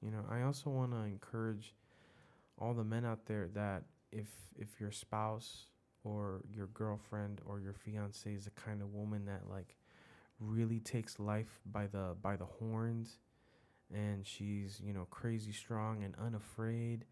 [0.00, 1.74] You know, I also want to encourage
[2.58, 5.66] all the men out there that if if your spouse
[6.04, 9.76] or your girlfriend or your fiance is the kind of woman that like
[10.40, 13.18] really takes life by the by the horns
[13.92, 17.04] and she's, you know, crazy strong and unafraid,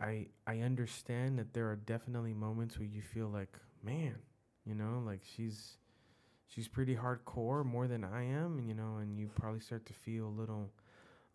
[0.00, 4.16] I I understand that there are definitely moments where you feel like, man,
[4.64, 5.78] you know, like she's
[6.46, 10.26] she's pretty hardcore more than I am, you know, and you probably start to feel
[10.26, 10.70] a little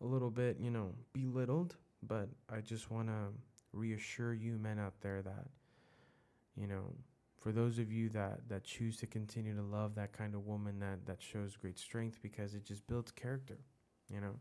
[0.02, 3.34] a little bit, you know, belittled, but I just want to
[3.74, 5.48] reassure you men out there that
[6.56, 6.94] you know,
[7.40, 10.80] for those of you that that choose to continue to love that kind of woman
[10.80, 13.60] that that shows great strength because it just builds character,
[14.10, 14.36] you know.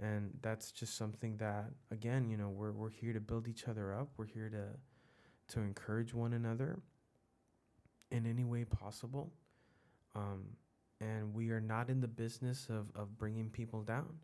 [0.00, 3.92] And that's just something that again, you know, we're we're here to build each other
[3.94, 4.10] up.
[4.16, 6.80] We're here to to encourage one another
[8.10, 9.32] in any way possible.
[10.14, 10.44] Um,
[11.00, 14.18] and we are not in the business of, of bringing people down.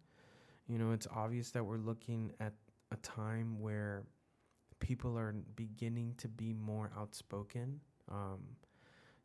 [0.69, 2.53] You know, it's obvious that we're looking at
[2.91, 4.05] a time where
[4.85, 7.81] people are beginning to be more outspoken,
[8.13, 8.41] um,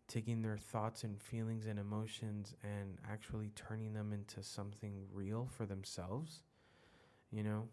[0.08, 5.66] taking their thoughts and feelings and emotions and actually turning them into something real for
[5.66, 6.44] themselves.
[7.30, 7.68] You know,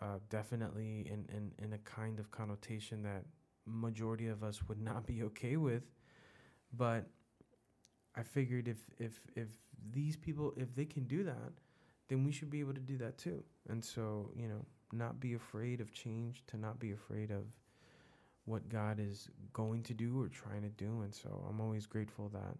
[0.00, 3.24] uh, definitely in, in, in a kind of connotation that
[3.66, 5.82] majority of us would not be okay with.
[6.72, 7.06] But
[8.14, 9.48] I figured if if if
[9.92, 11.52] these people if they can do that,
[12.08, 13.42] then we should be able to do that too.
[13.68, 17.44] And so, you know, not be afraid of change, to not be afraid of
[18.44, 21.02] what God is going to do or trying to do.
[21.02, 22.56] And so I'm always grateful that,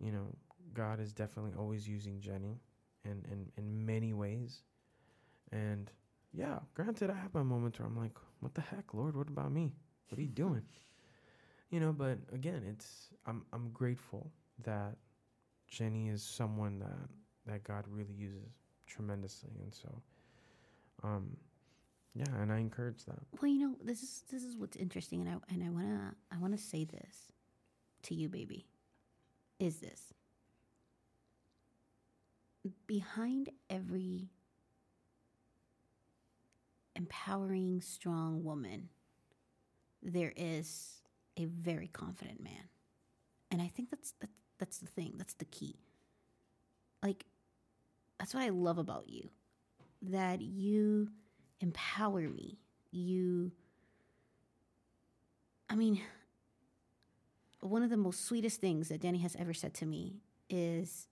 [0.00, 0.26] you know,
[0.74, 2.60] God is definitely always using Jenny
[3.04, 4.62] in, in, in many ways.
[5.52, 5.90] And
[6.32, 9.16] yeah, granted, I have my moments where I'm like, what the heck, Lord?
[9.16, 9.72] What about me?
[10.08, 10.62] What are you doing?
[11.70, 14.30] you know, but again, it's I'm I'm grateful
[14.64, 14.96] that
[15.68, 17.08] Jenny is someone that
[17.46, 18.50] that God really uses
[18.86, 20.02] tremendously, and so,
[21.02, 21.36] um,
[22.14, 23.18] yeah, and I encourage that.
[23.40, 26.38] Well, you know, this is this is what's interesting, and I and I wanna I
[26.38, 27.32] wanna say this
[28.04, 28.66] to you, baby.
[29.58, 30.14] Is this
[32.86, 34.30] behind every
[36.94, 38.88] empowering, strong woman,
[40.02, 41.02] there is
[41.36, 42.70] a very confident man,
[43.50, 45.14] and I think that's that, that's the thing.
[45.16, 45.76] That's the key.
[47.02, 47.26] Like,
[48.18, 49.28] that's what I love about you,
[50.02, 51.08] that you
[51.60, 52.58] empower me.
[52.90, 53.52] You,
[55.68, 56.00] I mean,
[57.60, 61.08] one of the most sweetest things that Danny has ever said to me is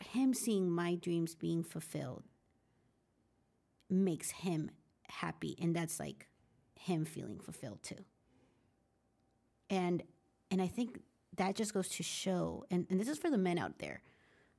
[0.00, 2.24] him seeing my dreams being fulfilled
[3.88, 4.70] makes him
[5.08, 5.56] happy.
[5.60, 6.28] And that's like
[6.74, 8.04] him feeling fulfilled too.
[9.70, 10.02] And
[10.50, 11.00] and I think
[11.36, 14.00] that just goes to show, and, and this is for the men out there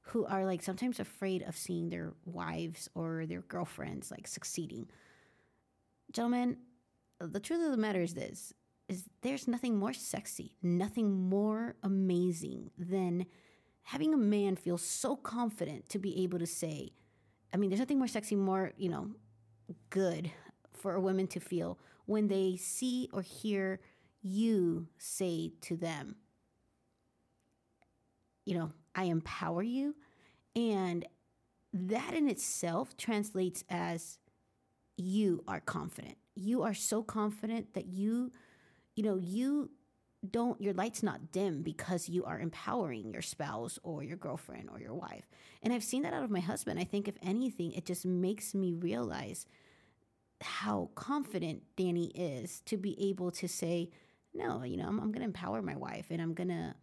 [0.08, 4.88] who are like sometimes afraid of seeing their wives or their girlfriends like succeeding.
[6.12, 6.58] Gentlemen,
[7.20, 8.54] the truth of the matter is this
[8.88, 13.26] is there's nothing more sexy, nothing more amazing than
[13.84, 16.92] having a man feel so confident to be able to say,
[17.54, 19.10] I mean, there's nothing more sexy, more, you know,
[19.90, 20.32] good
[20.74, 23.82] for a woman to feel when they see or hear
[24.22, 26.16] you say to them,
[28.46, 29.96] you know, I empower you.
[30.56, 31.06] And
[31.72, 34.18] that in itself translates as
[34.98, 36.18] you are confident.
[36.36, 38.32] You are so confident that you,
[38.96, 39.70] you know, you
[40.30, 44.80] don't, your light's not dim because you are empowering your spouse or your girlfriend or
[44.80, 45.30] your wife.
[45.62, 46.80] And I've seen that out of my husband.
[46.80, 49.46] I think, if anything, it just makes me realize
[50.42, 53.92] how confident Danny is to be able to say,
[54.34, 56.76] no, you know, I'm, I'm going to empower my wife and I'm going to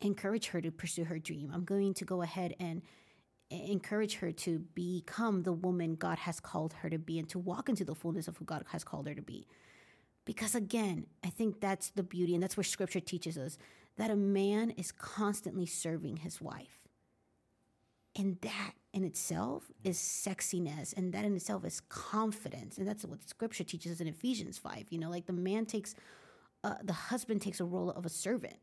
[0.00, 1.50] encourage her to pursue her dream.
[1.52, 2.82] I'm going to go ahead and
[3.50, 7.68] encourage her to become the woman God has called her to be and to walk
[7.68, 9.46] into the fullness of who God has called her to be.
[10.24, 13.56] Because again, I think that's the beauty, and that's where scripture teaches us
[13.96, 16.80] that a man is constantly serving his wife.
[18.18, 22.78] And that in itself is sexiness, and that in itself is confidence.
[22.78, 24.86] And that's what scripture teaches us in Ephesians 5.
[24.90, 25.94] You know, like the man takes,
[26.64, 28.58] uh, the husband takes a role of a servant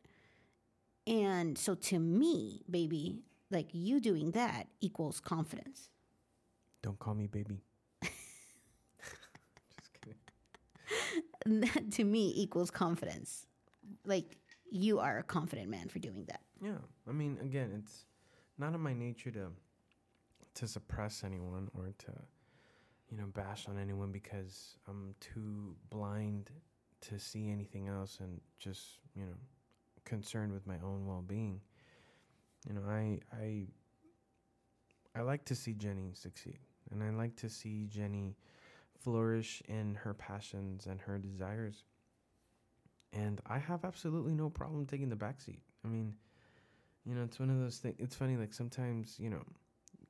[1.08, 5.90] and so to me, baby, like you doing that equals confidence.
[6.82, 7.62] Don't call me baby.
[8.04, 8.14] Just
[10.02, 11.62] kidding.
[11.62, 13.46] That to me equals confidence.
[14.06, 14.38] Like
[14.72, 16.42] you are a confident man for doing that.
[16.62, 16.78] Yeah.
[17.08, 18.06] I mean, again, it's
[18.58, 19.48] not in my nature to
[20.56, 22.12] to suppress anyone or to
[23.10, 26.52] you know bash on anyone because I'm too blind
[27.10, 29.36] to see anything else and just, you know,
[30.06, 31.62] concerned with my own well-being.
[32.68, 33.68] You know, I I
[35.16, 36.60] I like to see Jenny succeed,
[36.92, 38.36] and I like to see Jenny
[39.00, 41.84] flourish in her passions and her desires.
[43.12, 45.62] And I have absolutely no problem taking the back seat.
[45.86, 46.16] I mean,
[47.06, 47.96] you know, it's one of those things.
[48.00, 49.44] It's funny, like sometimes, you know,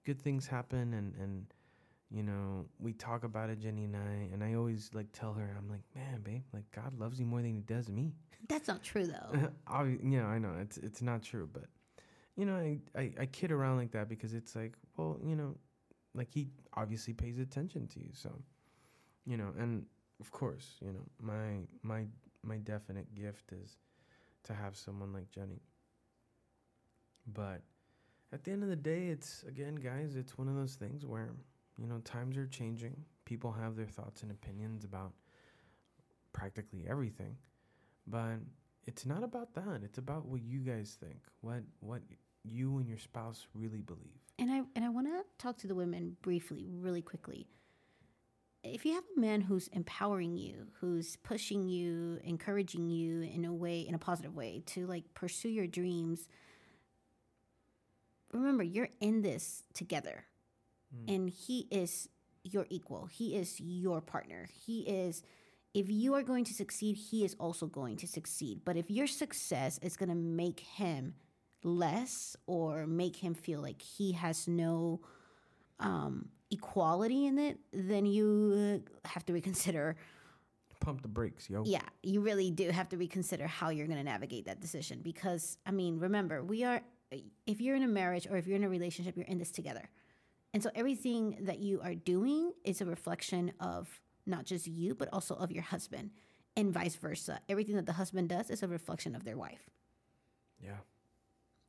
[0.05, 1.45] good things happen, and and
[2.13, 5.55] you know, we talk about it, Jenny and I, and I always like tell her,
[5.57, 8.13] I'm like, man, babe, like God loves you more than He does me.
[8.47, 9.49] That's not true, though.
[10.03, 11.65] You I know it's it's not true, but
[12.35, 15.55] you know, I, I I kid around like that because it's like, well, you know,
[16.13, 18.29] like He obviously pays attention to you, so
[19.25, 19.85] you know, and
[20.21, 22.05] of course, you know, my my
[22.43, 23.77] my definite gift is
[24.43, 25.61] to have someone like Jenny.
[27.25, 27.61] But
[28.31, 31.31] at the end of the day, it's again, guys, it's one of those things where
[31.77, 32.95] you know, times are changing.
[33.25, 35.13] People have their thoughts and opinions about
[36.33, 37.37] practically everything.
[38.07, 38.39] But
[38.85, 39.81] it's not about that.
[39.83, 41.19] It's about what you guys think.
[41.41, 42.01] What what
[42.43, 44.19] you and your spouse really believe.
[44.37, 47.47] And I and I want to talk to the women briefly, really quickly.
[48.63, 53.53] If you have a man who's empowering you, who's pushing you, encouraging you in a
[53.53, 56.29] way, in a positive way, to like pursue your dreams,
[58.31, 60.25] remember you're in this together
[60.95, 61.13] mm.
[61.13, 62.09] and he is
[62.43, 63.07] your equal.
[63.07, 64.47] He is your partner.
[64.65, 65.23] He is
[65.73, 68.61] if you are going to succeed, he is also going to succeed.
[68.63, 71.15] But if your success is going to make him
[71.63, 75.01] less or make him feel like he has no
[75.79, 79.95] um, equality in it, then you have to reconsider
[80.79, 81.63] pump the brakes, yo.
[81.65, 85.57] yeah, you really do have to reconsider how you're going to navigate that decision because,
[85.65, 86.81] I mean, remember, we are,
[87.47, 89.89] if you're in a marriage or if you're in a relationship, you're in this together.
[90.53, 95.09] And so everything that you are doing is a reflection of not just you, but
[95.11, 96.11] also of your husband,
[96.55, 97.39] and vice versa.
[97.49, 99.69] Everything that the husband does is a reflection of their wife.
[100.63, 100.77] Yeah.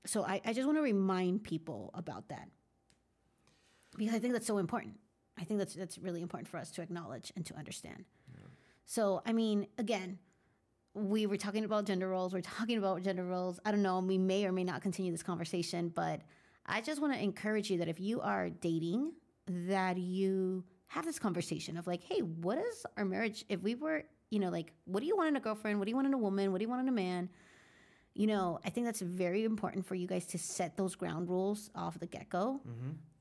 [0.07, 2.49] So I, I just want to remind people about that
[3.97, 4.99] because I think that's so important.
[5.39, 8.05] I think that's that's really important for us to acknowledge and to understand.
[8.85, 10.19] So I mean, again,
[10.93, 12.35] we were talking about gender roles.
[12.35, 13.59] We're talking about gender roles.
[13.65, 13.99] I don't know.
[14.01, 16.21] We may or may not continue this conversation, but
[16.67, 19.13] I just want to encourage you that if you are dating,
[19.47, 23.45] that you have this conversation of like, hey, what is our marriage?
[23.49, 25.79] If we were, you know, like, what do you want in a girlfriend?
[25.79, 26.53] What do you want in a woman?
[26.53, 27.29] What do you want in a man?
[28.15, 31.69] You know, I think that's very important for you guys to set those ground rules
[31.75, 32.61] off the get go.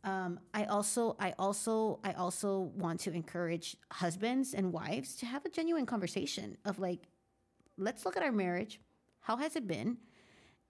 [0.04, 5.46] Um, I also, I also, I also want to encourage husbands and wives to have
[5.46, 7.08] a genuine conversation of like,
[7.78, 8.80] let's look at our marriage.
[9.22, 9.98] How has it been?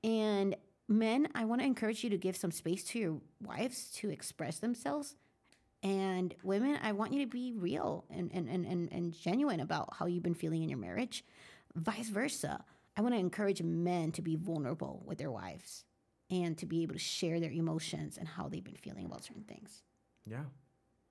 [0.04, 0.56] And
[0.88, 4.60] men, I want to encourage you to give some space to your wives to express
[4.60, 5.16] themselves.
[5.82, 9.96] And women, I want you to be real and, and, and, and, and genuine about
[9.98, 11.26] how you've been feeling in your marriage.
[11.76, 12.64] Vice versa.
[12.96, 15.84] I want to encourage men to be vulnerable with their wives
[16.30, 19.44] and to be able to share their emotions and how they've been feeling about certain
[19.44, 19.84] things.
[20.26, 20.44] Yeah.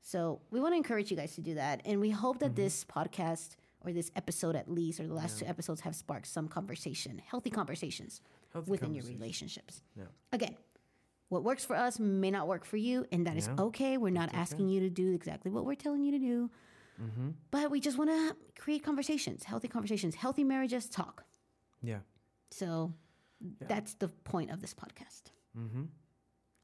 [0.01, 1.83] So we want to encourage you guys to do that.
[1.85, 2.63] And we hope that mm-hmm.
[2.63, 6.49] this podcast or this episode at least, or the last two episodes have sparked some
[6.49, 8.21] conversation, healthy conversations
[8.53, 9.83] Healthy within your relationships.
[9.97, 10.05] Yeah.
[10.33, 10.57] Again,
[11.29, 13.97] what works for us may not work for you, and that is Yeah, okay.
[13.99, 14.41] We're not that's okay.
[14.43, 16.51] asking you to do exactly what we're telling you to do,
[17.03, 17.31] Mm-hmm.
[17.51, 21.25] but we just want to create conversations, healthy conversations, healthy marriages talk.
[21.83, 22.01] Yeah.
[22.51, 22.93] So
[23.41, 23.67] Yeah.
[23.67, 25.33] that's the point of this podcast.
[25.59, 25.85] Mm-hmm.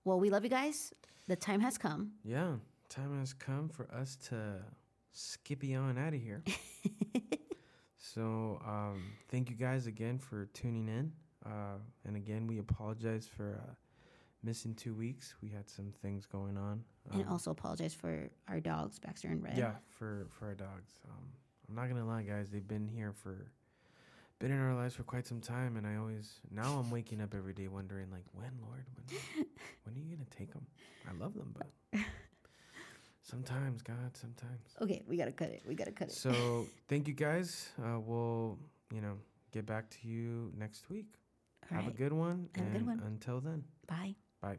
[0.05, 0.93] Well, we love you guys.
[1.27, 2.13] The time has come.
[2.25, 2.57] Yeah.
[2.91, 4.63] Time has come for us to
[5.13, 6.45] skippy on out of here.
[7.97, 11.13] so um, thank you guys again for tuning in.
[11.49, 13.75] Uh, and again, we apologize for uh,
[14.43, 15.35] missing two weeks.
[15.43, 16.85] We had some things going on.
[17.13, 19.57] and Um, also apologize for our dogs, Baxter and Red.
[19.57, 20.93] Yeah, for for our dogs.
[21.09, 21.25] Um,
[21.69, 22.51] I'm not gonna lie, guys.
[22.51, 23.51] They've been here for,
[24.39, 27.35] been in our lives for quite some time, and I always now I'm waking up
[27.35, 29.47] every day wondering like, when, Lord, when,
[29.85, 30.67] when are you gonna take them?
[31.09, 32.01] I love them, but
[33.23, 34.77] sometimes, God, sometimes.
[34.81, 35.63] Okay, we gotta cut it.
[35.67, 36.15] We gotta cut it.
[36.15, 37.71] So thank you, guys.
[37.83, 38.59] Uh, we'll
[38.93, 39.19] you know
[39.53, 41.15] get back to you next week.
[41.71, 43.01] All Have a good one, Have a good one.
[43.01, 44.15] until then, Bye.
[44.41, 44.59] bye.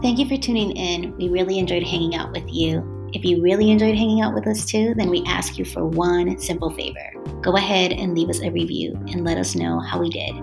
[0.00, 1.16] Thank you for tuning in.
[1.16, 3.10] We really enjoyed hanging out with you.
[3.12, 6.38] If you really enjoyed hanging out with us too, then we ask you for one
[6.38, 7.12] simple favor.
[7.42, 10.34] Go ahead and leave us a review and let us know how we did.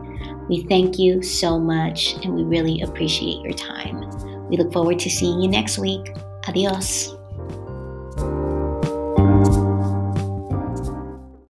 [0.49, 4.01] We thank you so much and we really appreciate your time.
[4.49, 6.05] We look forward to seeing you next week.
[6.45, 7.17] Adios.